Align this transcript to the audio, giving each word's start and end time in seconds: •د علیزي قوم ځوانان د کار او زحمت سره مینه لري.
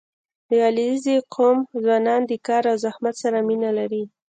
•د 0.47 0.49
علیزي 0.67 1.17
قوم 1.33 1.57
ځوانان 1.83 2.21
د 2.27 2.31
کار 2.47 2.63
او 2.71 2.77
زحمت 2.85 3.15
سره 3.23 3.37
مینه 3.47 3.69
لري. 3.77 4.03